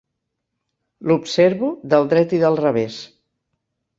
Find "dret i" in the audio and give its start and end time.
2.15-2.41